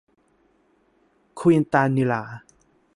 [1.39, 2.23] ควินตานิลลา